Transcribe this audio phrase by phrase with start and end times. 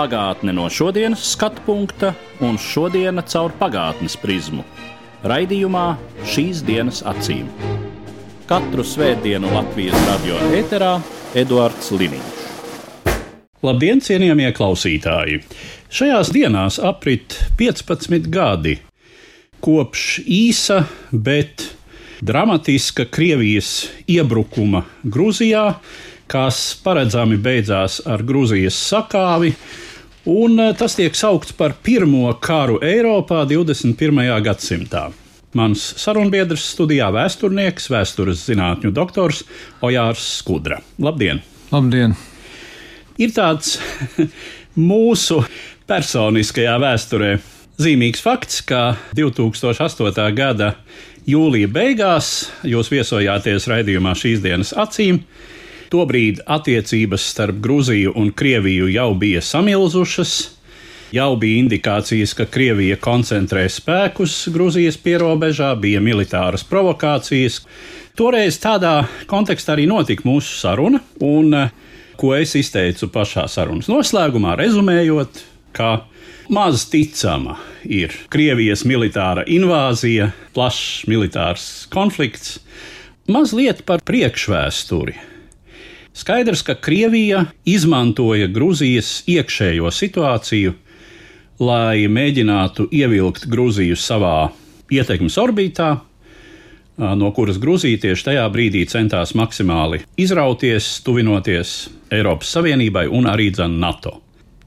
[0.00, 4.62] Pagātne no šodienas skatu punkta un šodienas caur pagātnes prizmu.
[5.28, 5.82] Raidījumā
[6.24, 7.50] šīs dienas acīm.
[8.48, 10.94] Katru svētdienu Latvijas radio eterā
[11.36, 12.38] Eduards Liniņš.
[13.60, 15.42] Labdien, cienījamie klausītāji!
[15.92, 18.78] Šajās dienās aprit 15 gadi
[19.60, 21.66] kopš īsa, bet
[22.24, 25.66] dramatiska Krievijas iebrukuma Grūzijā,
[26.24, 29.52] kas paredzami beidzās ar Grūzijas sakāvi,
[30.28, 34.22] un eh, tas tiek saukts par pirmo karu Eiropā 21.
[34.44, 35.08] gadsimtā.
[35.56, 39.42] Mans sarunbiedrs studijā vēsturnieks, vēstures zinātņu doktors
[39.82, 40.78] Ojārs Skudra.
[41.02, 41.42] Labdien!
[41.72, 42.14] Labdien!
[43.18, 43.78] Ir tāds
[44.90, 45.40] mūsu
[45.90, 47.32] personiskajā vēsturē
[47.80, 50.22] zīmīgs fakts, ka 2008.
[50.36, 50.74] gada
[51.28, 55.22] jūlija beigās jūs viesojāties raidījumā šīs dienas acīm.
[55.90, 60.34] Tobrīd attiecības starp Grūziju un Krieviju jau bija samilzušas,
[61.10, 67.64] jau bija indikācijas, ka Krievija koncentrē spēkus Grūzijas pierobežā, bija militāras provokācijas.
[68.14, 71.72] Toreiz tādā kontekstā arī notika mūsu saruna, un eh,
[72.20, 75.42] ko es izteicu pašā sarunas noslēgumā, rezumējot,
[75.74, 76.04] ka
[76.54, 82.60] maz ticama ir Krievijas militāra invāzija, plašs militārs konflikts,
[83.26, 85.18] mazliet par priekšvēsturi.
[86.16, 90.74] Skaidrs, ka Krievija izmantoja Grūzijas iekšējo situāciju,
[91.62, 94.50] lai mēģinātu ievilkt Grūziju savā
[94.90, 95.90] ietekmes orbītā,
[96.98, 101.76] no kuras Grūzija tieši tajā brīdī centās maksimāli izrauties, tuvinoties
[102.12, 104.18] Eiropas Savienībai un arī NATO.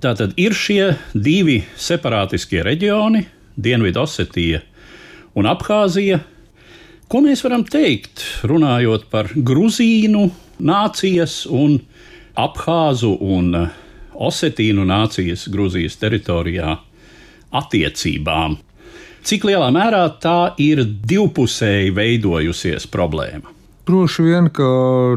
[0.04, 4.62] Tātad ir šie divi separātiskie reģioni, Dienvidosetija
[5.38, 6.20] un Abhāzija.
[7.08, 10.24] Ko mēs varam teikt, runājot par Grūzīnu
[10.64, 11.80] nācijas un
[12.40, 13.54] Abhāzu un
[14.14, 16.78] Osetīnu nācijas Grūzijas teritorijā
[17.54, 18.58] attiecībām?
[19.24, 23.54] Cik lielā mērā tā ir divpusēji veidojusies problēma?
[23.88, 24.66] Droši vien, ka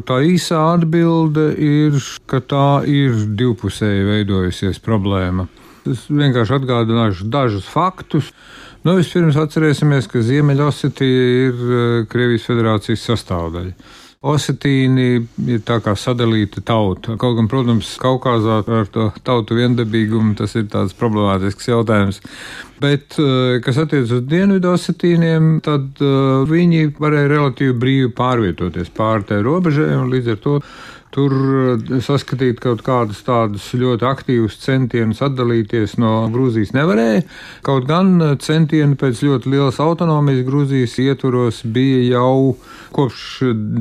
[0.07, 5.47] tā īsā atbilde ir, ka tā ir divpusēji veidojusies problēma.
[5.87, 8.33] Es vienkārši atgādināšu dažus faktus.
[8.83, 11.63] Nu, vispirms atcerēsimies, ka Ziemeļosetija ir
[12.11, 13.75] Krievijas federācijas sastāvdaļa.
[14.27, 15.07] Osetīni
[15.47, 17.15] ir tā kā sadalīta tauta.
[17.21, 22.19] Kaut gan, protams, Kaukazā ar to tautu viendabīgumu tas ir tāds problemātisks jautājums.
[22.83, 23.17] Bet,
[23.65, 29.95] kas attiecas uz dienvidu osetīniem, tad uh, viņi varēja relatīvi brīvi pārvietoties pāri tai robežai
[29.97, 30.59] un līdz ar to
[31.15, 31.33] tur
[32.05, 37.23] saskatīt kaut kādus tādus ļoti aktīvus centienus atdalīties no Grūzijas nevarēja.
[37.67, 42.57] Kaut gan centieni pēc ļoti lielas autonomijas Grūzijas ietvaros bija jau
[42.97, 43.23] kopš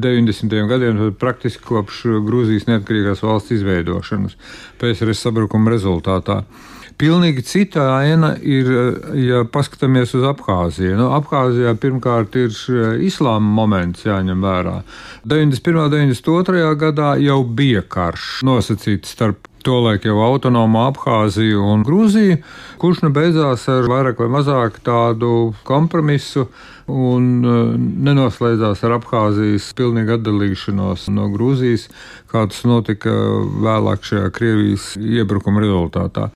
[0.05, 0.55] 90.
[0.69, 4.39] gadiem, praktiski kopš Grūzijas neatkarīgās valsts izveidošanas
[4.81, 6.43] PSRS sabrukuma rezultātā.
[6.95, 8.69] Pilnīgi cita aina ir,
[9.19, 10.93] ja paskatāmies uz Abhāziju.
[10.95, 12.55] Nu, Abhāzijā pirmkārt ir
[13.03, 14.77] islāma moments jāņem vērā.
[15.27, 15.81] 91.
[15.81, 16.69] un 92.
[16.79, 22.37] gadā jau bija karš nosacīts starp tolaik jau autonomu Abhāziju un Grūziju,
[22.81, 26.45] kurš nu beidzās ar vairāk vai mazāk tādu kompromisu
[26.87, 27.31] un
[28.05, 31.89] nenoslēdzās ar Abhāzijas pilnīgu atdalīšanos no Grūzijas,
[32.31, 33.15] kā tas notika
[33.65, 36.29] vēlāk šajā Krievijas iebrukuma rezultātā.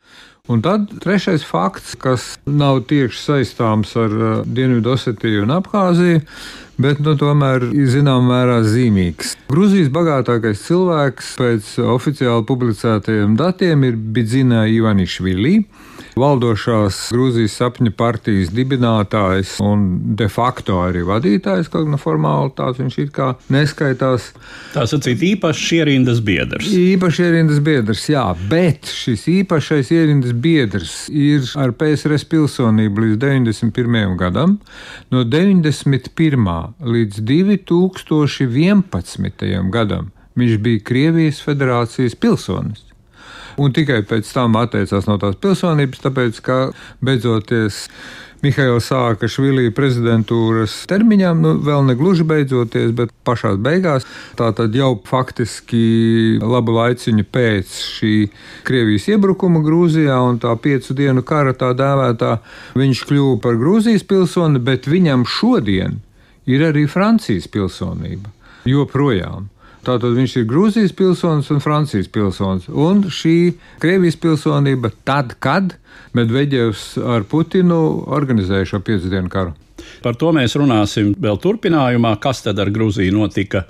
[0.50, 6.24] Un tad trešais fakts, kas nav tieši saistāms ar uh, Dienvidosetiju un Abhāziju,
[6.82, 9.36] bet nu, tomēr ir zināmā mērā zīmīgs.
[9.52, 15.60] Grūzijas bagātākais cilvēks pēc oficiāli publicētajiem datiem ir Bidzina Ivanišvili
[16.19, 19.77] valdošās Grūzijas sapņu partijas dibinātājs un
[20.19, 24.21] de facto arī vadītājs, kaut gan formāli tāds viņš it kā neskaitās.
[24.74, 26.68] Tā sacīt, īpašs ierindas biedrs.
[26.69, 34.15] Īpašs ierindas biedrs, jā, bet šis īpašais ierindas biedrs ir ar PSRS pilsonību līdz 91.
[34.19, 34.51] gadam,
[35.13, 36.74] no 91.
[36.98, 39.72] līdz 2011.
[39.74, 40.06] gadam.
[40.39, 42.88] Viņš bija Krievijas federācijas pilsonis
[43.60, 46.58] un tikai pēc tam atteicās no tās pilsonības, tāpēc ka
[47.06, 47.86] beidzoties
[48.40, 54.08] Mihaila Sākašvili prezidentūras termiņam, nu, vēl ne gluži beidzoties, bet pašā beigās.
[54.40, 58.14] Tātad jau faktiski labu laiciņu pēc šī
[58.68, 62.38] Krievijas iebrukuma Grūzijā un tā piecu dienu kara tā dēvētā,
[62.80, 66.00] viņš kļuva par Grūzijas pilsoni, bet viņam šodien
[66.48, 68.32] ir arī Francijas pilsonība.
[68.70, 69.52] Joprojām.
[69.88, 72.68] Tātad viņš ir Grūzijas pilsonis un Francijas pilsonis.
[72.68, 75.78] Un šī Krievijas pilsonība tad, kad
[76.18, 77.80] Medvedevs ar Putinu
[78.12, 79.56] organizēja šo piecu dienu karu.
[80.04, 83.64] Par to mēs runāsim vēl turpinājumā, kas tad ar Grūziju notika.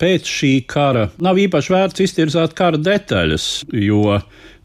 [0.00, 4.16] Pēc šī kara nav īpaši vērts iztirzāt kara detaļas, jo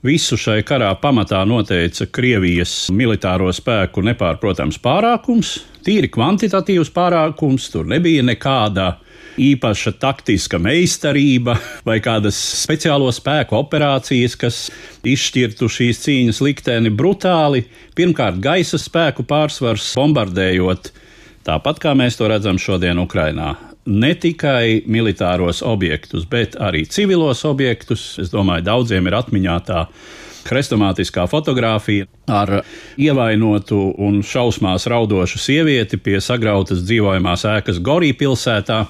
[0.06, 8.24] visu šai karā pamatā noteica Krievijas militāro spēku nepārprotams pārākums, tīri kvantitatīvs pārākums, tur nebija
[8.24, 8.94] nekāda
[9.42, 14.60] īpaša taktiska meistarība vai kādas speciālo spēku operācijas, kas
[15.06, 17.66] izšķirtu šīs cīņas likteni brutāli.
[17.96, 20.92] Pirmkārt, gaisa spēku pārsvars bombardējot,
[21.48, 23.56] tāpat kā mēs to redzam šodien Ukrainā.
[23.86, 28.16] Ne tikai militāros objektus, bet arī civilos objektus.
[28.22, 29.88] Es domāju, daudziem ir atmiņā tā
[30.46, 32.60] Hrestomātiskā fotografija ar
[33.02, 38.84] ievainotu un šausmās raudošu sievieti pie sagrautas dzīvojamās ēkas Gorī pilsētā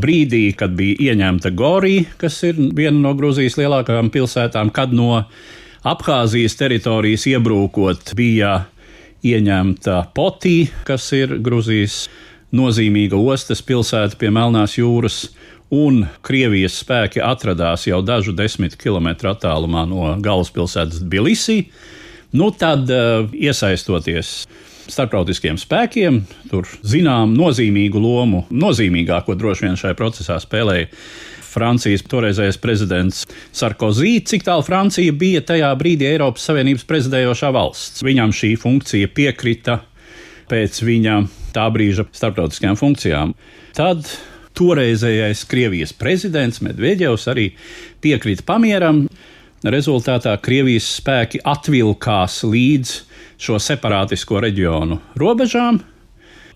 [0.00, 5.24] brīdī, kad bija ieņemta Gorija, kas ir viena no Grūzijas lielākajām pilsētām, kad no
[5.86, 8.66] Abhāzijas teritorijas iebrūkot bija
[9.26, 12.06] ieņemta Potī, kas ir Grūzijas
[12.56, 15.26] nozīmīga ostas pilsēta pie Melnās jūras.
[15.74, 21.64] Un Krievijas spēki atradās jau dažu desmit kilometru attālumā no galvaspilsētas Tbilisī.
[22.36, 24.44] Nu, tad, uh, iesaistoties
[24.90, 26.20] starptautiskiem spēkiem.
[26.50, 30.90] Tur zinām nozīmīgu lomu, nozīmīgāko droši vien šajā procesā spēlēja
[31.56, 33.22] Francijas toreizējais prezidents
[33.56, 38.04] Sarkozy, cik tālu Francija bija tajā brīdī Eiropas Savienības prezidējošā valsts.
[38.04, 39.78] Viņam šī funkcija piekrita
[40.50, 41.20] pēc viņa
[41.56, 43.32] tā brīža starptautiskajām funkcijām.
[43.76, 44.04] Tad
[44.56, 47.50] toreizējais Krievijas prezidents Medvedevs arī
[48.04, 49.06] piekrita pamieram.
[49.66, 52.92] Rezultātā Krievijas spēki atvilkās līdz
[53.38, 55.80] šo separātisko reģionu robežām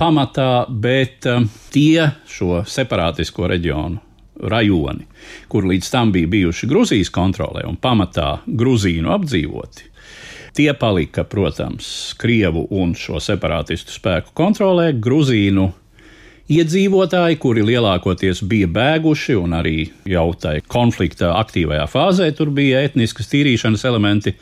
[0.01, 4.01] pamatā, bet um, tie šo separātisko reģionu
[4.41, 5.05] rajoni,
[5.53, 9.91] kur līdz tam bija bijuši Grūzijas kontrolē un pamatā Grūzīnu apdzīvoti,
[10.57, 14.91] tie palika, protams, Krievu un šo separātistu spēku kontrolē.
[14.97, 15.69] Grūzīnu
[16.51, 19.77] iedzīvotāji, kuri lielākoties bija bēguši un arī
[20.09, 24.35] jau tajā konflikta aktīvajā fāzē, tur bija etniskas tīrīšanas elementi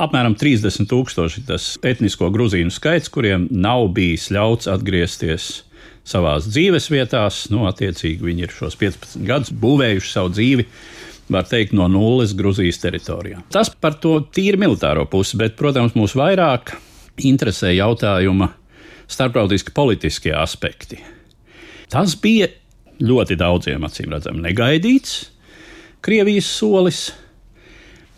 [0.00, 5.62] apmēram 30 tūkstoši tas etnisko gruzīnu skaits, kuriem nav bijis ļauts atgriezties
[6.08, 7.44] savās dzīves vietās.
[7.52, 10.66] Nu, attiecīgi, viņi ir šos 15 gadus būvējuši savu dzīvi.
[11.32, 13.40] Var teikt, no nulles Grūzijas teritorijā.
[13.54, 16.74] Tas par to tīri militāro pusi, bet, protams, mūs vairāk
[17.22, 18.50] interesē jautājuma
[19.12, 20.98] starptautiski politiskie aspekti.
[21.92, 22.50] Tas bija
[23.02, 25.32] ļoti daudziem, acīm redzam, negaidīts
[26.02, 27.12] Krievijas solis,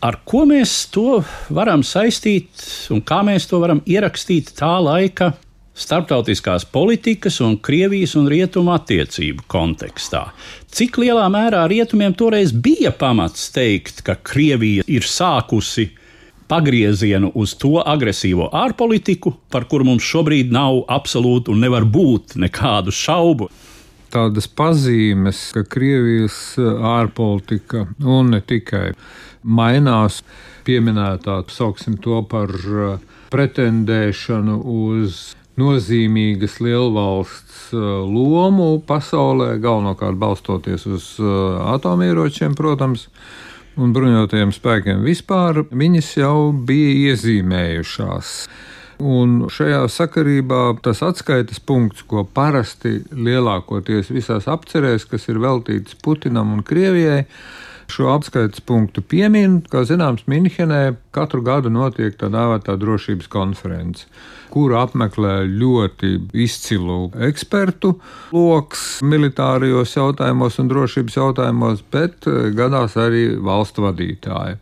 [0.05, 1.23] Ar ko mēs to
[1.55, 2.61] varam saistīt
[2.93, 5.31] un kā mēs to varam ierakstīt tā laika
[5.75, 10.27] starptautiskās politikas un Krievijas un Rietumu attiecību kontekstā.
[10.69, 15.87] Cik lielā mērā Rietumiem toreiz bija pamats teikt, ka Krievija ir sākusi
[16.53, 22.93] pagriezienu uz to agresīvo ārpolitiku, par kuru mums šobrīd nav absolūti un nevar būt nekādu
[22.93, 23.49] šaubu.
[24.15, 28.93] Tādas pazīmes, ka Krievijas ārpolitika un ne tikai
[29.43, 30.21] mainās.
[30.65, 32.95] Pieminētā, sauksim to par uh,
[33.33, 43.09] pretendēšanu uz nozīmīgas lielvalsts uh, lomu pasaulē, galvenokārt balstoties uz uh, atomieročiem, protams,
[43.75, 48.33] un bruņotajiem spēkiem vispār, viņas jau bija iezīmējušās.
[49.03, 56.53] Un šajā sakarībā tas atskaites punkts, ko parasti lielākoties visās apcerēs, kas ir veltīts Putinam
[56.55, 57.25] un Krievijai,
[57.87, 64.07] Šo apskaites punktu piemin, kā zināms, Minhenē katru gadu notiek tā dēvētā drošības konference,
[64.49, 67.93] kuru apmeklē ļoti izcilu ekspertu
[68.33, 74.57] lokus militārijos jautājumos un drošības jautājumos, bet eh, gadās arī valstu vadītāji.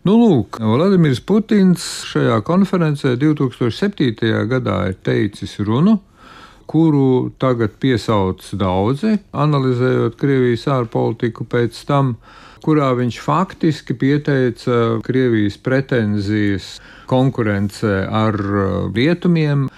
[0.00, 4.14] Nu, lūk, Vladimirs Putins šajā konferencē 2007.
[4.48, 5.98] gadā ir teicis runu,
[6.64, 12.14] kuru tagad piesauc daudzi, analizējot Krievijas ārpolitiku pēc tam,
[12.64, 16.70] kurā viņš faktiski pieteica Krievijas pretenzijas
[17.12, 18.40] konkurencē ar
[18.96, 19.68] rietumiem,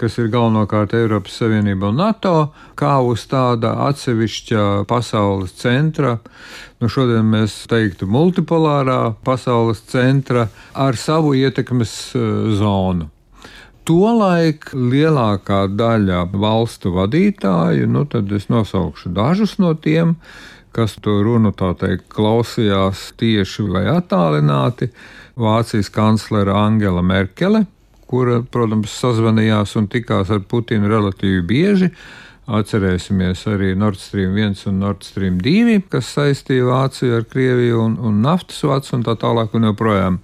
[0.00, 6.16] kas ir galvenokārt Eiropas Savienība un NATO, kā uz tāda atsevišķa pasaules centra,
[6.80, 13.10] nu šodien mēs teiktu multipolārā pasaules centra ar savu ietekmes eh, zonu.
[13.88, 20.14] Tolaik lielākā daļa valstu vadītāju, nu tad es nosaukšu dažus no tiem,
[20.76, 24.92] kas to runu tā teikt klausījās tieši vai attālināti.
[25.40, 27.64] Vācijas kanclere Angela Merkele,
[28.10, 31.90] kura, protams, sazvanījās un tikās ar Putinu relatīvi bieži.
[32.50, 37.94] Atcerēsimies arī Nord Stream 1 un Nord Stream 2, kas saistīja Vāciju ar Krieviju un,
[38.08, 40.18] un naftas vats un tā tālāk un joprojām.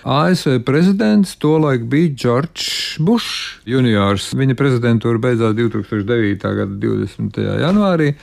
[0.00, 4.30] ASV prezidents tolaik bija Džordžs Bušs juniors.
[4.32, 6.40] Viņa prezidentūra beidzās 2009.
[6.40, 7.42] gada 20.
[7.60, 8.14] janvārī.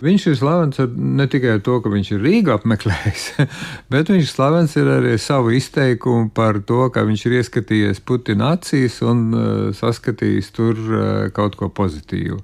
[0.00, 3.24] Viņš ir slavens ne tikai ar to, ka viņš ir Rīgā apmeklējis,
[3.92, 8.54] bet viņš ir slavens arī ar savu izteikumu par to, ka viņš ir ieskatījies Putina
[8.56, 9.42] acīs un uh,
[9.76, 11.02] saskatījis tur uh,
[11.36, 12.40] kaut ko pozitīvu.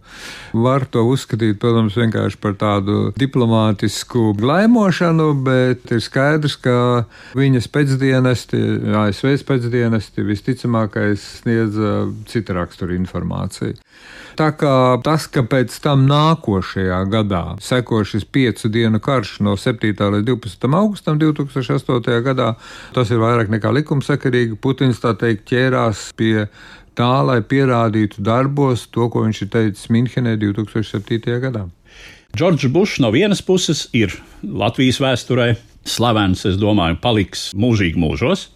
[0.67, 6.77] Var to uzskatīt, protams, vienkārši par tādu diplomātisku glaimošanu, bet ir skaidrs, ka
[7.39, 8.63] viņas pēcdienesti,
[9.01, 11.81] ASV pēcdienesti visticamākais sniedz
[12.29, 13.77] cita rakstura informāciju.
[14.37, 19.95] Tā kā tas, ka pēc tam nākošajā gadā seko šis piecu dienu karš no 7.
[19.97, 20.66] līdz 12.
[20.76, 22.19] augustam 2008.
[22.26, 22.50] gadā,
[22.93, 24.59] tas ir vairāk nekā likumsakarīgi.
[24.61, 26.50] Putins tā teikt ķērās pie
[26.97, 31.38] tā, lai pierādītu darbos to, ko viņš ir teicis Minhenē 2007.
[31.47, 31.64] gadā.
[32.37, 34.12] Džordžs Bušs no vienas puses ir
[34.45, 35.55] Latvijas vēsturē
[35.88, 38.50] slavens, es domāju, paliks mūžīgi mūžos,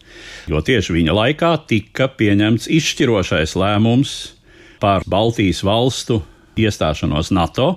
[0.50, 4.18] jo tieši viņa laikā tika pieņemts izšķirošais lēmums
[4.80, 6.20] par Baltijas valstu
[6.60, 7.70] iestāšanos NATO,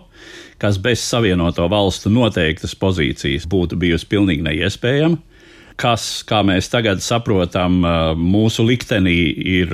[0.62, 5.20] kas bez Savienoto valstu noteiktas pozīcijas būtu bijusi pilnīgi neiespējama,
[5.80, 7.82] kas, kā mēs tagad saprotam,
[8.20, 9.18] mūsu liktenī
[9.60, 9.74] ir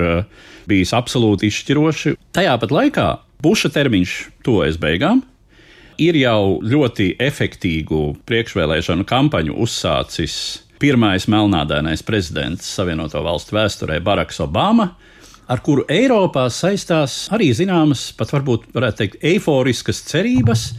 [0.70, 2.16] bijis absolūti izšķiroši.
[2.36, 3.08] Tajā pat laikā
[3.40, 5.22] Buša termiņš tuvojas beigām.
[6.00, 10.34] Ir jau ļoti efektīvu priekšvēlēšanu kampaņu uzsācis
[10.80, 14.94] pirmais melnādainais prezidents Savienoto Valstu vēsturē Baraks Obama,
[15.50, 20.70] ar kuru Eiropā saistās arī zināmas, pat varbūt varētu teikt, eiforiskas cerības.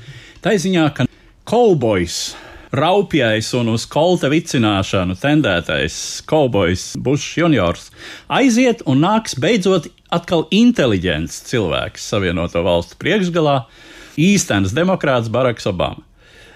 [0.41, 1.05] Tā ziņā, ka
[1.47, 2.33] kaubojs,
[2.71, 5.95] raupjais un uz kolta vicināšanu tendētais
[6.29, 7.89] kaubojs Bušs juniors
[8.31, 13.57] aiziet un nāks beidzot atkal inteliģents cilvēks Savienoto valstu priekšgalā,
[14.15, 15.99] īstenis demokrāts Baraks Obama.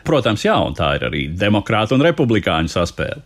[0.05, 3.23] Protams, jā, un tā ir arī demokrāta un republikāņu saspēle.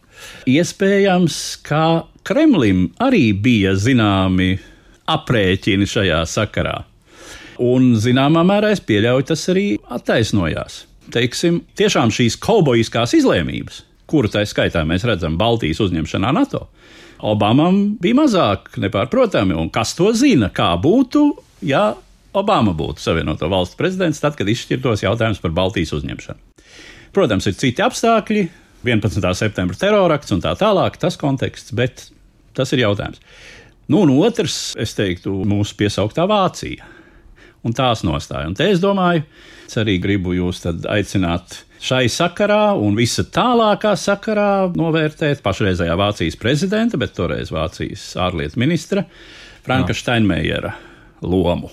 [0.50, 4.54] Iespējams, ka Kremlim arī bija zināmi
[5.16, 6.78] aprēķini šajā sakarā.
[7.60, 10.84] Un, zināmā mērā, es pieļauju, tas arī attaisnojās.
[11.12, 16.68] Teiksim, tiešām šīs kaubojiskās izlēmības, kuru tā skaitā mēs redzam Baltijas uzņemšanā NATO,
[17.20, 19.56] Obamam bija mazāk nepārprotami.
[19.60, 21.26] Un kas to zina, kā būtu,
[21.68, 21.92] ja
[22.38, 26.40] Obama būtu Savienoto Valstu prezidents, tad, kad izšķirtos jautājums par Baltijas uzņemšanu.
[27.16, 28.46] Protams, ir citi apstākļi,
[28.88, 29.26] 11.
[29.36, 32.06] septembra terorakts un tā tālāk, tas konteksts, bet
[32.56, 33.20] tas ir jautājums.
[33.90, 36.86] Nu, un otrs, es teiktu, mūsu piesauktā Vācija
[37.66, 38.48] un tās nostāja.
[38.48, 39.26] Un te es domāju,
[39.68, 47.00] es arī gribu jūs aicināt šai sakarā un visa tālākā sakarā novērtēt pašreizējā Vācijas prezidenta,
[47.02, 49.06] bet toreiz Vācijas ārlietu ministra
[49.66, 50.76] Franka Steinmeiera
[51.26, 51.72] lomu.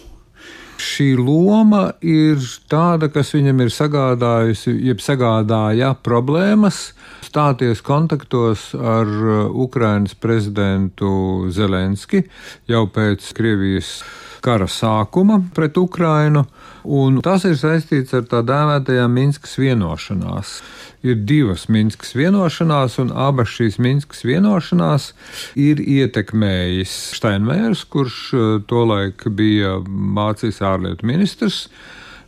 [0.77, 6.91] Šī loma ir tāda, kas viņam ir sagādājusi, jeb sagādāja problēmas,
[7.25, 12.27] stāties kontaktos ar uh, Ukrainas prezidentu Zelenski
[12.69, 13.99] jau pēc Krievijas
[14.45, 16.45] kara sākuma pret Ukrainu,
[16.85, 20.61] un tas ir saistīts ar tā dēvētajām Minskas vienošanās.
[21.07, 25.13] Ir divas Minskas vienošanās, un abas šīs Minskas vienošanās
[25.61, 31.67] ir ietekmējis Steinmērs, kurš uh, tolaik bija Vācijas ārlietu ministrs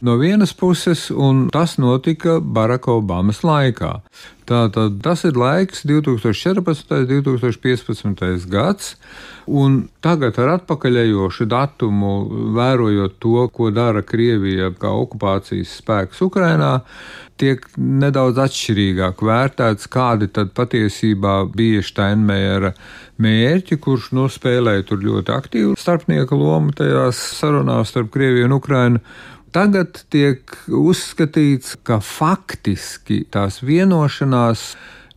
[0.00, 3.98] no vienas puses, un tas notika Baraka Obamas laikā.
[4.48, 6.94] Tātad tas ir laiks 2014.
[6.94, 8.46] un 2015.
[8.48, 8.94] gads,
[9.44, 12.12] un tagad ar atpakaļējošu datumu,
[12.56, 16.78] vērojot to, ko dara Krievija kā okupācijas spēks Ukrainā,
[17.38, 22.72] tiek nedaudz atšķirīgāk vērtēts, kādi tad patiesībā bija Steinmeiera
[23.20, 29.04] mērķi, kurš nu, spēlēja tur ļoti aktīvu starpnieka lomu tajās sarunās starp Krieviju un Ukrainu.
[29.54, 34.74] Tagad tiek uzskatīts, ka faktiski tās vienošanās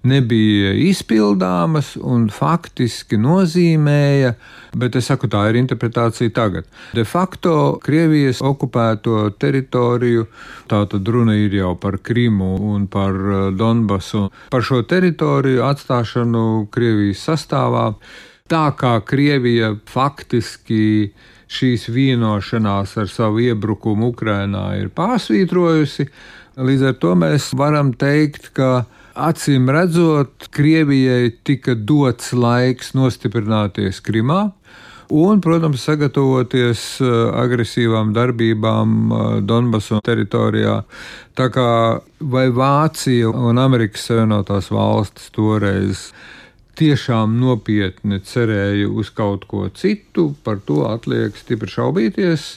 [0.07, 4.33] nebija izpildāmas un faktiski nozīmēja,
[4.77, 6.69] bet es saku, tā ir interpretācija tagad.
[6.95, 10.25] De facto Krievijas okupēto teritoriju,
[10.71, 16.45] tā tad runa ir jau par Krimu un par uh, Donbasu, par šo teritoriju atstāšanu
[16.73, 17.91] Krievijas sastāvā.
[18.51, 21.11] Tā kā Krievija faktiski
[21.51, 26.07] šīs vienošanās ar savu iebrukumu Ukrainā ir pārsvītrojusi.
[26.61, 34.51] Līdz ar to mēs varam teikt, ka acīm redzot, Krievijai tika dots laiks nostiprināties Krimā.
[35.11, 40.77] un, protams, sagatavoties uh, agresīvām darbībām uh, Donbasu teritorijā.
[41.35, 46.05] Tā kā vai Vācija un Amerikas Savienotās valstis toreiz
[46.79, 52.47] tiešām nopietni cerēja uz kaut ko citu, par to atliek stipri šaubīties,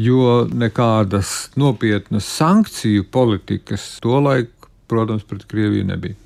[0.00, 4.50] jo nekādas nopietnas sankciju politikas tolaik,
[4.90, 6.18] protams, pret Krieviju nebija.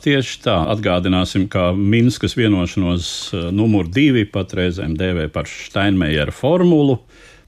[0.00, 6.96] Tieši tā, atgādināsim, ka Minskas vienošanos eh, numur divi patreizēm dēvē par Steinmeieru formulu.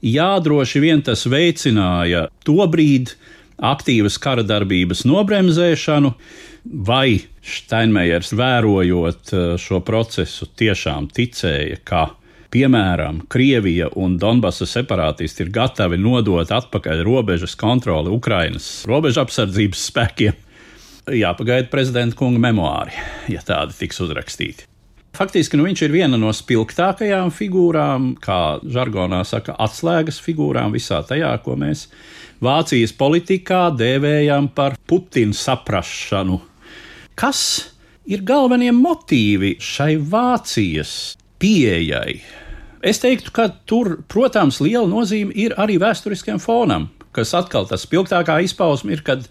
[0.05, 3.15] Jā, droši vien tas veicināja to brīdi
[3.63, 6.13] aktīvas kara darbības nobremzēšanu,
[6.85, 12.05] vai Steinmeiers vērojot eh, šo procesu tiešām ticēja, ka
[12.53, 20.39] piemēram, Krievija un Donbasa separātisti ir gatavi nodot atpakaļ robežas kontroli Ukrainas robežu apsardzības spēkiem
[21.11, 22.93] jāpagaida prezidenta kunga memoāri,
[23.31, 24.69] ja tādi tiks uzrakstīti.
[25.13, 31.35] Faktiski nu, viņš ir viena no spilgtākajām figūrām, kā žargonā saka, atslēgas figūrām visā tajā,
[31.45, 31.85] ko mēs
[32.43, 36.39] Vācijas politikā dēvējam par Putina saprašanu.
[37.19, 37.39] Kas
[38.09, 42.21] ir galvenie motīvi šai Vācijas pieejai?
[42.83, 48.41] Es teiktu, ka tur, protams, liela nozīme ir arī vēsturiskajam fonam, kas atkal tas spilgtākā
[48.43, 49.27] izpausme ir, kad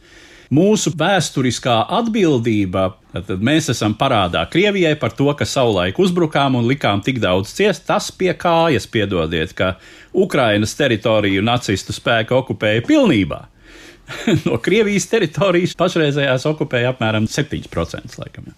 [0.53, 7.03] mūsu vēsturiskā atbildība, tad mēs esam parādā Krievijai par to, ka savulaik uzbrukām un likām
[7.05, 9.75] tik daudz ciest, tas pie kājas piedodiet, ka
[10.15, 13.47] Ukrainas teritoriju nacistu spēki okupēja pilnībā.
[14.47, 18.19] no Krievijas teritorijas pašreizējās okupēja apmēram 7%.
[18.23, 18.53] Laikam.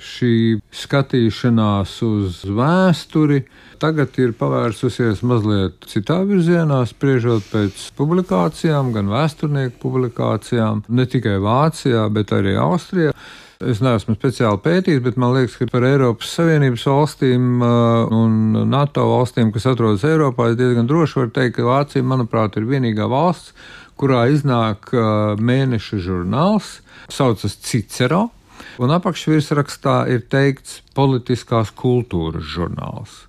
[0.00, 3.42] Šī skatīšanās uz vēsturi
[3.80, 12.06] tagad ir pavērsusies mazliet citā virzienā, spriežot pēc publikācijām, gan vēsturnieku publikācijām, ne tikai Vācijā,
[12.12, 13.14] bet arī Austrijā.
[13.60, 19.04] Es neesmu speciāli pētījis, bet man liekas, ka par Eiropas Savienības valstīm uh, un NATO
[19.10, 23.52] valstīm, kas atrodas Eiropā, es diezgan droši varu teikt, ka Vācija, manuprāt, ir vienīgā valsts,
[24.00, 26.78] kurā iznāk uh, mēneša žurnāls,
[27.12, 28.28] saucas Cicero,
[28.80, 33.26] un apakšvirsrakstā ir teikts politiskās kultūras žurnāls.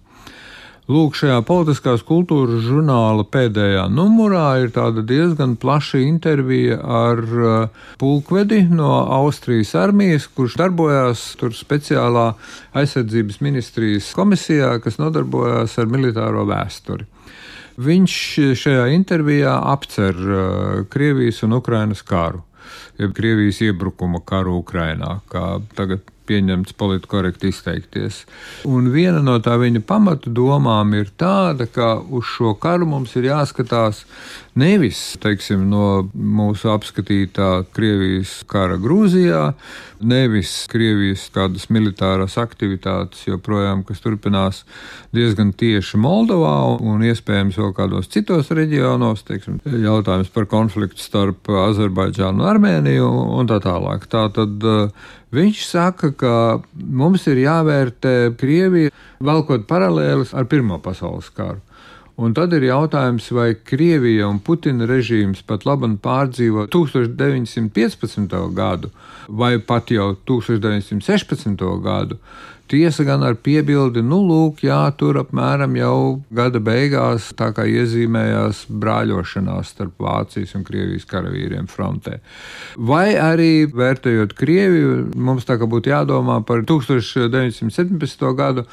[0.92, 4.72] Lūk, šajā politiskās kultūras žurnāla pēdējā numurā ir
[5.08, 8.90] diezgan plaša intervija ar uh, pulkvedi no
[9.22, 12.34] Austrijas armijas, kurš darbojās tur speciālā
[12.76, 17.08] aizsardzības ministrijas komisijā, kas nodarbojās ar militāro vēsturi.
[17.80, 18.16] Viņš
[18.60, 22.44] šajā intervijā apcer uh, Krievijas un Ukrainas karu,
[23.00, 28.24] jeb Krievijas iebrukuma karu Ukrainā, kā tagad pieņemts politkorekti izteikties.
[28.70, 33.32] Un viena no tā viņa pamatu domām ir tāda, ka uz šo karu mums ir
[33.32, 34.06] jāskatās
[34.60, 39.52] nevis teiksim, no mūsu apskatītā Krievijas kara Grūzijā,
[40.02, 44.64] nevis Krievijas kādas militāras aktivitātes, joprojām, kas turpinās
[45.16, 52.44] diezgan tieši Moldovā un iespējams vēl kādos citos reģionos, teiksim, jautājums par konfliktu starp Azerbaidžānu
[52.44, 53.10] un Armēniju
[53.40, 54.08] un tā tālāk.
[54.12, 54.70] Tā tad
[55.32, 56.32] Viņš saka, ka
[56.76, 58.92] mums ir jāvērtē Krievija
[59.24, 61.62] velkot paralēlus ar Pirmo pasaules karu.
[62.22, 68.36] Un tad ir jautājums, vai Krievija un Putina režīms pat labi pārdzīvo 1915.
[68.54, 68.92] gadu
[69.28, 71.66] vai pat jau 1916.
[71.82, 72.20] gadu,
[72.72, 75.96] Tiesa gan ar piebildi, nu, lūk, jā, tur apmēram jau
[76.32, 82.22] gada beigās tā kā iezīmējās brāļošanās starp Vācijas un Krievijas karavīriem frontē.
[82.80, 88.24] Vai arī vērtējot Krieviju, mums tā kā būtu jādomā par 1917.
[88.40, 88.64] gadu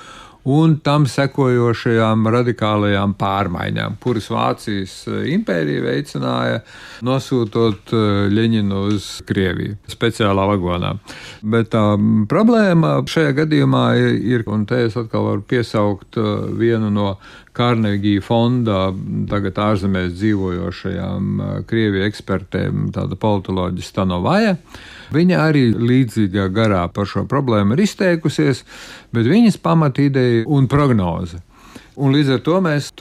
[0.47, 6.63] un tam sekojošajām radikālajām pārmaiņām, kuras Vācijas eh, impērija veicināja,
[7.07, 10.95] nosūtot eh, uz Krieviju speciālā vagonā.
[11.43, 11.83] Bet tā
[12.31, 17.17] problēma šajā gadījumā ir, un te es atkal varu piesaukt eh, vienu no
[17.59, 18.93] Carnegie fonda
[19.31, 24.55] tagad ārzemēs dzīvojošajām Krieviju ekspertēm, tāda politoloģija Stanovaja.
[25.15, 28.63] Viņa arī līdzīgā garā par šo problēmu ir izteikusies,
[29.11, 31.43] bet viņas pamatīdeja un prognoze
[31.99, 32.93] Un līdz ar to mēs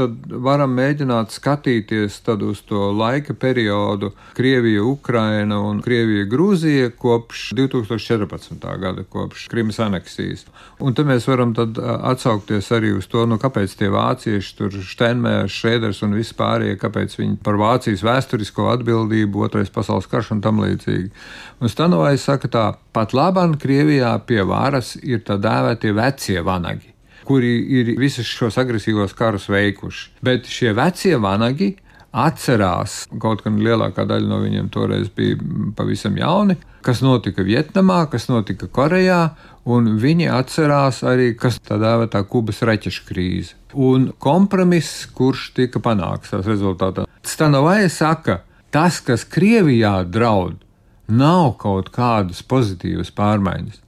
[0.41, 2.15] varam mēģināt skatīties
[2.47, 8.65] uz to laika periodu Krievija, Ukraina un Krievija, Grūzija kopš 2014.
[8.81, 10.47] gada, kopš Krimas aneksijas.
[10.81, 16.01] Un te mēs varam atsaukties arī uz to, nu, kāpēc tie vācieši, tur Steinmērs, Šēders
[16.07, 21.13] un vispārējie, kāpēc viņi par Vācijas vēsturisko atbildību, otrais pasaules karš un tam līdzīgi.
[21.61, 26.96] Un Stanovais saka tā, pat labāk Krievijā pie varas ir tā dēvētie vecie vanagi
[27.27, 30.13] kuri ir visus šos agresīvos karus veikuši.
[30.23, 31.73] Bet šie vecie vanagi
[32.17, 35.37] atcerās, kaut gan lielākā daļa no viņiem toreiz bija
[35.77, 39.21] pavisam jauni, kas notika Vietnamā, kas notika Korejā,
[39.67, 43.57] un viņi atcerās arī, kas tā dēvētā Kubas raķešu krīze.
[43.75, 47.05] Un kompromiss, kurš tika panākts tās rezultātā.
[47.27, 50.61] Stanovai saka, tas, kas Krievijā draud,
[51.07, 53.83] nav kaut kādas pozitīvas pārmaiņas.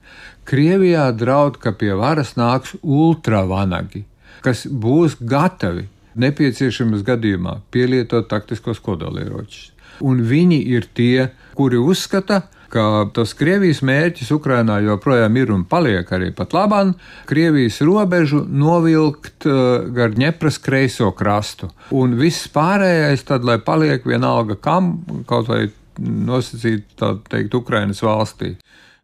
[0.50, 4.02] Krievijā draud, ka pie varas nāks ultravanagi,
[4.42, 5.86] kas būs gatavi
[6.20, 9.70] nepieciešamas gadījumā pielietot taktiskos kodolieročus.
[10.02, 12.84] Un viņi ir tie, kuri uzskata, ka
[13.14, 16.96] tas Krievijas mērķis Ukrainā joprojām ir un paliek arī pat labāk,
[17.30, 21.70] Krievijas robežu novilkt uh, gar Ņepras kreiso krastu.
[21.94, 24.96] Un viss pārējais tad, lai paliek vienalga kam,
[25.30, 25.68] kaut vai
[26.00, 28.56] nosacīt, tā teikt, Ukrainas valstī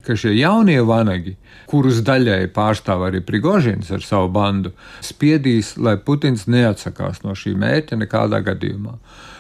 [0.06, 1.36] ka šie jaunie vanagi,
[1.70, 4.72] kurus daļai pārstāv arī Prigožins ar savu bandu,
[5.06, 8.96] spiedīs, lai Putins neatsakās no šī mērķa nekādā gadījumā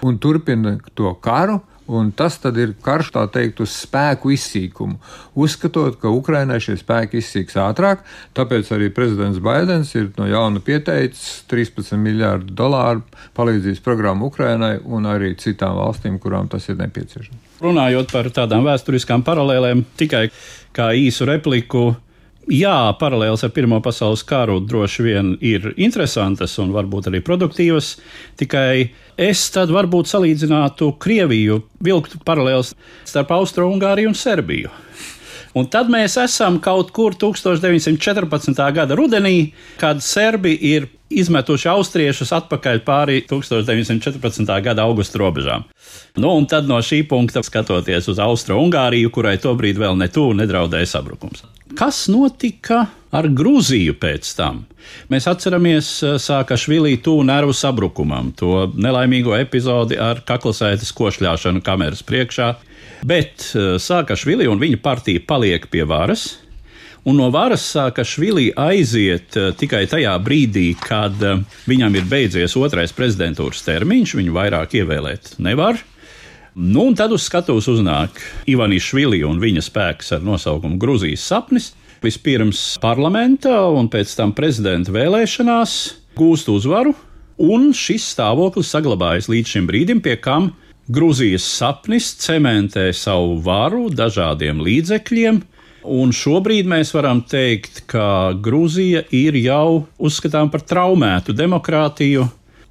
[0.06, 1.62] un turpina to karu.
[1.86, 4.96] Un tas ir karš, tā teikt, uz spēku izsīkumu.
[5.38, 8.02] Uzskatot, ka Ukrainai šie spēki izsīks ātrāk,
[8.34, 13.06] tāpēc arī prezidents Baidens ir no jauna pieteicis 13 miljārdu dolāru
[13.38, 17.45] palīdzības programmu Ukrainai un arī citām valstīm, kurām tas ir nepieciešams.
[17.64, 20.28] Runājot par tādām vēsturiskām paralēlēm, tikai
[20.76, 21.94] kā īsu repliku.
[22.52, 27.96] Jā, paralēlis ar Pirmā pasaules karu droši vien ir interesantas un varbūt arī produktīvas.
[28.38, 32.76] Tikai es tad varbūt salīdzinātu Krieviju, vilktu paralēlis
[33.08, 34.74] starp Austro-Ungāriju un Serbiju.
[35.56, 38.62] Un tad mēs esam kaut kur 1914.
[38.76, 40.90] gada rudenī, kad serbi ir
[41.22, 44.52] izmetuši austriešus atpakaļ pāri 1914.
[44.66, 45.66] gada augusta robežām.
[46.20, 50.88] Nu, un tad no šī punkta skatoties uz Austro-Ungāriju, kurai tobrīd vēl ne tuvu nedraudēja
[50.96, 51.44] sabrukums.
[51.76, 54.64] Kas notika ar Grūziju pēc tam?
[55.12, 62.54] Mēs atceramies eh, Sākašvilī tuvu nervu sabrukumam, to nelaimīgo epizodi ar kaklasētas košļāšanu kameras priekšā,
[63.08, 66.36] bet eh, Sākašvili un viņa partija paliek pie varas
[67.06, 72.58] un no varas sāka Švilī aiziet uh, tikai tajā brīdī, kad uh, viņam ir beidzies
[72.60, 75.80] otrais prezidentūras termiņš, viņu vairāk ievēlēt nevar.
[76.56, 78.16] Nu, un tad uz skatuves uznāk
[78.48, 81.74] Ivanis Švili un viņa spēks ar nosaukumu Grūzijas sapnis.
[82.04, 85.74] Vispirms parlamentā un pēc tam prezidenta vēlēšanās
[86.16, 86.94] gūst uzvaru,
[87.44, 90.54] un šis stāvoklis saglabājas līdz šim brīdim, pie kam
[90.88, 95.42] Grūzijas sapnis cementē savu varu dažādiem līdzekļiem,
[95.86, 102.26] Un šobrīd mēs varam teikt, ka Grūzija ir jau uzskatām par traumētu demokrātiju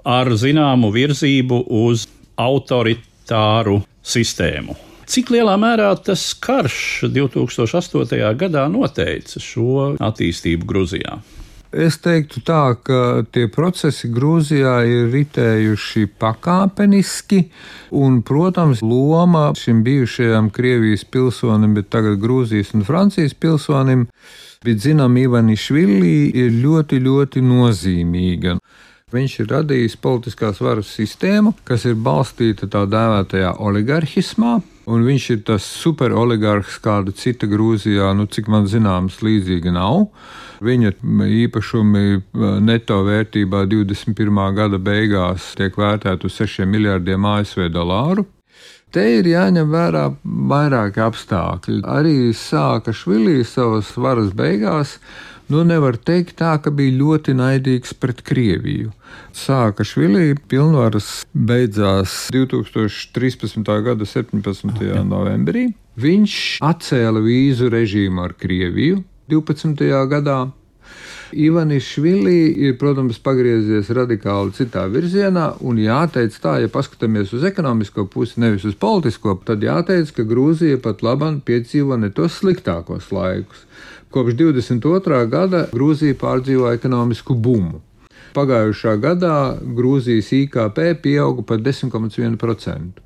[0.04, 2.08] ar zināmu virzību uz
[2.40, 4.74] autoritāru sistēmu.
[5.06, 8.34] Cik lielā mērā tas karš 2008.
[8.40, 11.18] gadā noteica šo attīstību Grūzijā?
[11.74, 17.40] Es teiktu tā, ka tie procesi Grūzijā ir ritējuši pakāpeniski,
[17.98, 24.06] un, protams, loma šim bijušajam Krievijas pilsonim, bet tagad Grūzijas un Francijas pilsonim,
[24.62, 28.54] bet zinām, Ivanišvili ir ļoti, ļoti nozīmīga.
[29.14, 34.56] Viņš ir radījis politiskās varas sistēmu, kas ir balstīta tā dēvētajā oligarhismā,
[34.90, 40.08] un viņš ir tas superoligarhs, kāda cita Grūzijā, nu, cik man zināms, līdzīga nav.
[40.64, 40.94] Viņa
[41.44, 44.40] īpašumi eh, neto vērtībā 21.
[44.56, 48.26] gada beigās tiek vērtēti uz 6 miljardiem ASV dolāru.
[48.94, 50.04] Te ir jāņem vērā
[50.50, 51.80] vairāki apstākļi.
[51.90, 54.98] Arī sāka Švilī savas varas beigās.
[55.52, 58.94] Nu, nevar teikt tā, ka bija ļoti naidīgs pret Krieviju.
[59.36, 63.60] Sāka Švilī pilnvaras beidzās 2013.
[63.84, 64.80] gada 17.
[65.04, 65.66] novembrī.
[66.00, 69.84] Viņš atcēla vīzu režīmu ar Krieviju, 12.
[70.08, 70.38] gadā.
[71.34, 78.06] Ivanis Švili ir, protams, pagriezies radikāli citā virzienā, un jāteic tā, ja paskatāmies uz ekonomisko
[78.08, 83.66] pusi, nevis uz politisko, tad jāteic, ka Grūzija pat labam piedzīvo ne tos sliktākos laikus.
[84.14, 85.24] Kopš 22.
[85.26, 87.80] gada Grūzija pārdzīvo ekonomisku bumu.
[88.36, 89.38] Pagājušā gadā
[89.74, 93.00] Grūzijas IKP pieauga par 10,1%.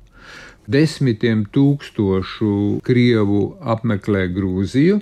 [0.69, 2.51] Desmitiem tūkstošu
[2.85, 3.39] krievu
[3.73, 4.99] apmeklē Grūziju,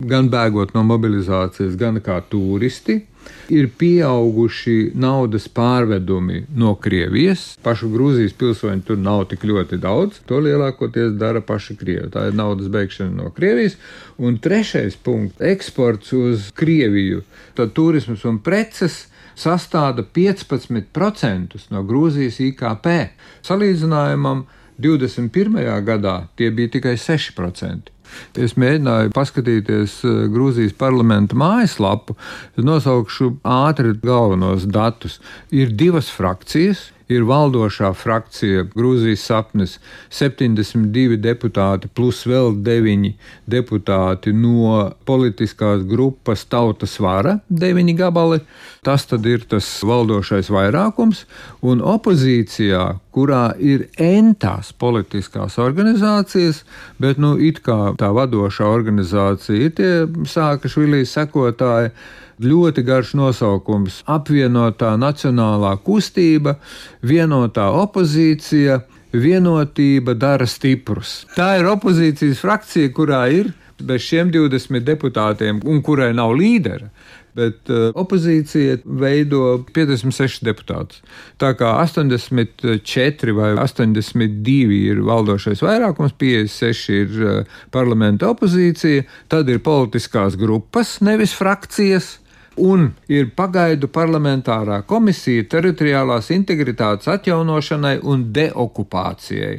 [0.00, 3.02] gan bēgot no mobilizācijas, gan kā turisti.
[3.50, 7.56] Ir pieauguši naudas pārvedumi no Krievijas.
[7.64, 10.20] Pašu Grūzijas pilsoņu tur nav tik ļoti daudz.
[10.30, 12.06] To lielākoties dara paši Krievi.
[12.14, 13.74] Tā ir naudas beigšana no Krievijas.
[14.18, 17.24] Un trešais punkts- eksports uz Krieviju.
[17.58, 19.06] Tad turisms un preces
[19.36, 23.10] sastāda 15% no Grūzijas IKP.
[23.42, 24.44] Salīdzinājumam
[24.80, 25.80] 21.
[25.84, 27.90] gadā tie bija tikai 6%.
[28.38, 32.16] Es mēģināju paskatīties eh, Grūzijas parlamenta mājaslapu,
[32.60, 35.20] nosaukšu ātri galvenos datus.
[35.50, 36.90] Ir divas frakcijas.
[37.10, 39.76] Ir valdošā frakcija Grūzijas sapnis,
[40.14, 43.10] 72 deputāti plus vēl 9
[43.50, 48.40] deputāti no politiskās grupas Tautas vara, 9 gabali.
[48.86, 51.24] Tas tad ir tas valdošais vairākums,
[51.66, 56.62] un opozīcijā, kurā ir entās politiskās organizācijas,
[57.02, 59.92] bet nu it kā tā vadošā organizācija ir tie
[60.30, 61.92] Sākašvilī sekotāji,
[62.40, 66.56] ļoti garš nosaukums- apvienotā nacionālā kustība,
[67.02, 71.26] vienotā opozīcija, vienotība dara stiprus.
[71.36, 76.90] Tā ir opozīcijas frakcija, kurā ir bez šiem 20 deputātiem un kurai nav līdera.
[77.30, 80.98] Bet uh, opozīcija veido 56 deputātus.
[81.38, 89.62] Tā kā 84 vai 82 ir valdošais vairākums, 56 ir uh, parlamenta opozīcija, tad ir
[89.62, 92.16] politiskās grupas, nevis frakcijas
[92.60, 99.54] un ir pagaidu parlamentārā komisija teritoriālās integritātes atjaunošanai un deokupācijai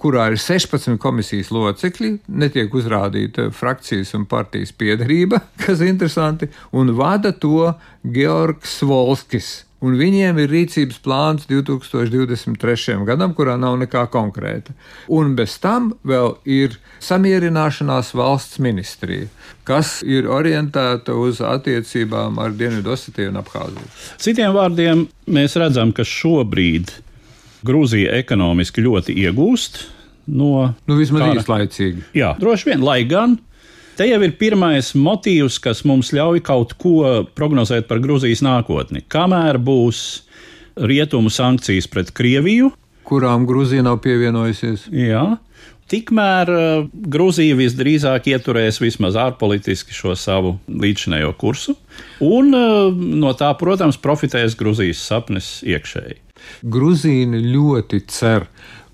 [0.00, 6.94] kurā ir 16 komisijas locekļi, netiek uzrādīta frakcijas un partijas piedarība, kas ir interesanti, un
[6.96, 9.50] vada to Georgs Volskis
[9.84, 12.96] un viņiem ir rīcības plāns 2023.
[13.08, 14.74] gadam, kurā nav nekā konkrēta.
[15.12, 19.28] Un bez tam vēl ir samierināšanās valsts ministrija,
[19.68, 23.92] kas ir orientēta uz attiecībām ar Dienvidosetiju un Abhāziju.
[24.20, 26.92] Citiem vārdiem, mēs redzam, ka šobrīd
[27.66, 29.82] Grūzija ekonomiski ļoti iegūst
[30.32, 30.70] no.
[30.88, 32.10] Nu, vismaz īslaicīgi.
[32.16, 33.36] Jā, droši vien, lai gan
[34.00, 36.94] Te jau ir pirmais motīvs, kas mums ļauj kaut ko
[37.36, 39.02] prognozēt par Grūzijas nākotni.
[39.12, 39.98] Kamēr būs
[40.88, 42.70] rietumu sankcijas pret Krieviju,
[43.04, 44.86] kurām Grūzija nav pievienojusies?
[44.88, 45.26] Jā.
[45.92, 51.76] Tikmēr uh, Grūzija visdrīzāk ieturēs vismaz ārpolitiski šo savu līdzinējo kursu,
[52.24, 56.22] un uh, no tā, protams, profitēs Grūzijas sapnis iekšēji.
[56.72, 58.48] Grūzīni ļoti cer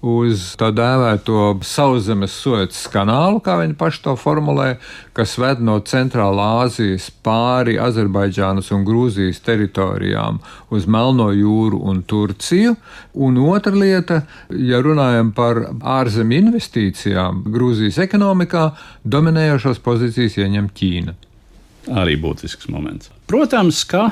[0.06, 4.76] uz tā dēvēto sauszemes sojas kanālu, kā viņi paši to formulē,
[5.16, 10.38] kas ved no Centrālā Āzijas pāri Azerbaidžānas un Grūzijas teritorijām
[10.70, 12.76] uz Melno jūru un Turciju.
[13.26, 18.68] Un otra lieta, ja runājam par ārzemju investīcijām Grūzijas ekonomikā,
[19.02, 21.16] dominējošās pozīcijas ieņem Ķīna.
[21.96, 23.10] Arī būtisks moments.
[23.30, 24.10] Protams, ka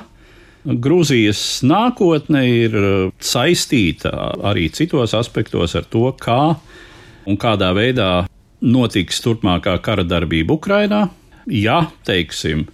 [0.65, 4.13] Grūzijas nākotne ir uh, saistīta
[4.49, 6.55] arī citos aspektos ar to, kā
[7.29, 8.25] un kādā veidā
[8.65, 11.03] notiks turpmākā kara darbība Ukrajinā.
[11.53, 12.65] Ja, teiksim,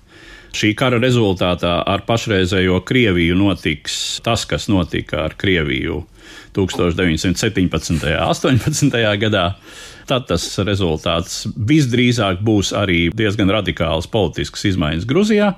[0.55, 6.05] šī kara rezultātā ar pašreizējo Krieviju notiks tas, kas notika ar Krieviju
[6.55, 8.07] 1917.
[8.47, 9.03] un 18.
[9.27, 9.45] gadā,
[10.07, 15.55] tad tas rezultāts visdrīzāk būs arī diezgan radikāls politisks izmaiņas Grūzijā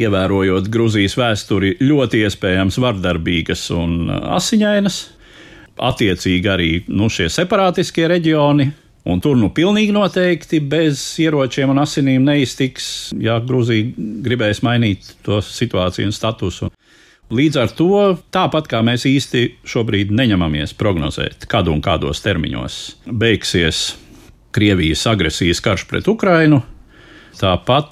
[0.00, 5.00] ievērojot Grūzijas vēsturi, ļoti iespējams vardarbīgas un uh, asiņainas.
[5.74, 8.68] Attiecīgi arī nu, šie separātiskie reģioni,
[9.10, 12.86] un tur nu pilnīgi noteikti bez ieročiem un asinīm neiztiks,
[13.18, 13.90] ja Grūzija
[14.24, 16.70] gribēs mainīt to situāciju un statusu.
[17.34, 17.98] Līdz ar to,
[18.34, 23.94] tāpat kā mēs īsti šobrīd neņemamies prognozēt, kad un kādos termiņos beigsies
[24.54, 26.60] Krievijas agresijas karš pret Ukrainu,
[27.34, 27.90] Tāpat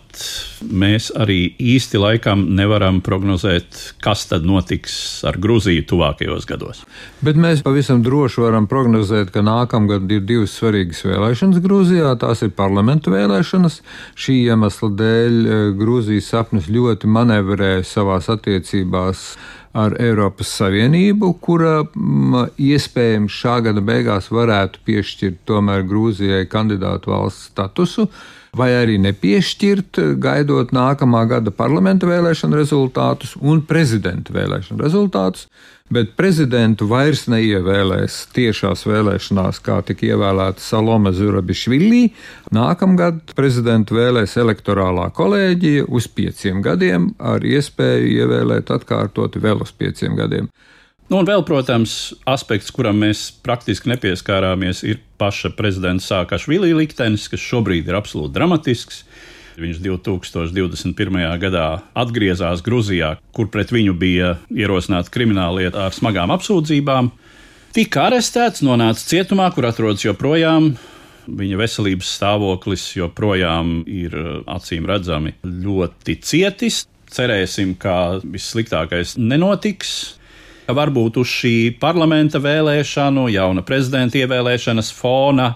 [0.71, 4.95] mēs arī īsti laikam nevaram prognozēt, kas tad notiks
[5.27, 6.83] ar Grūziju tuvākajos gados.
[7.25, 12.13] Bet mēs pavisam droši varam prognozēt, ka nākamgad ir divas svarīgas vēlēšanas Grūzijā.
[12.23, 13.81] Tās ir parlamentu vēlēšanas.
[14.15, 19.25] Šī iemesla dēļ eh, Grūzijas sapnis ļoti manevrē savās attiecībās
[19.73, 27.15] ar Eiropas Savienību, kura m, mm, iespējams šā gada beigās varētu piešķirt tomēr Grūzijai kandidātu
[27.15, 28.07] valsts statusu
[28.57, 35.47] vai arī nepiešķirt, gaidot nākamā gada parlamenta vēlēšanu rezultātus un prezidenta vēlēšanu rezultātus.
[35.93, 42.03] Bet prezidentu vairs neievēlēs tiešās vēlēšanās, kā tika ievēlēta Salome Zurabišvili.
[42.57, 50.17] Nākamgad prezidentu vēlēs elektorālā kolēģija uz pieciem gadiem, ar iespēju ievēlēt atkārtoti vēl uz pieciem
[50.17, 50.49] gadiem.
[51.13, 57.43] Nu, un vēl, protams, aspekts, kuram mēs praktiski nepieskārāmies, ir paša prezidenta Sākašvili liktenis, kas
[57.45, 59.03] šobrīd ir absolūti dramatisks.
[59.61, 61.19] Viņš 2021.
[61.43, 61.67] gadā
[62.01, 67.13] atgriezās Grūzijā, kur pret viņu bija ierosināta krimināllieta ar smagām apsūdzībām.
[67.77, 70.71] Tika arestēts, nonāca cietumā, kur atrodas joprojām.
[71.29, 74.17] Viņa veselības stāvoklis joprojām ir
[74.49, 76.87] acīm redzami ļoti cietis.
[77.13, 79.93] Cerēsim, ka vissliktākais nenotiks
[80.67, 85.55] ka varbūt uz šī parlamenta vēlēšanu, jauna prezidenta ievēlēšanas fona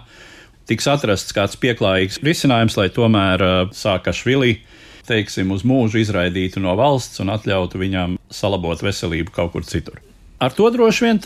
[0.66, 4.59] tiks atrasts kāds pieklājīgs risinājums, lai tomēr uh, Sākašvili
[5.07, 10.01] teiksim, uz mūžu izraidītu no valsts un atļautu viņam salabot veselību kaut kur citur.
[10.42, 11.21] Ar to droši vien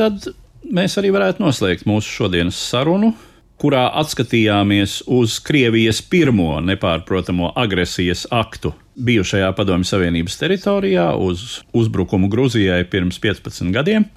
[0.70, 3.14] mēs arī varētu noslēgt mūsu šodienas sarunu,
[3.60, 12.82] kurā atskatījāmies uz Krievijas pirmo nepārprotamo agresijas aktu bijušajā Padomju Savienības teritorijā, uz uzbrukumu Grūzijai
[12.90, 14.08] pirms 15 gadiem.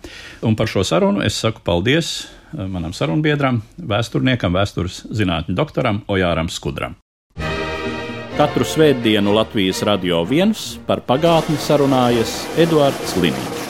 [0.44, 6.52] Un par šo sarunu es saku paldies eh, manam sarunbiedram, vēsturniekam, vēstures zinātņu doktoram Ojāram
[6.52, 7.00] Skudram.
[8.34, 13.64] Katru svētdienu Latvijas radio viens par pagātni sarunājas Eduards Liniņš.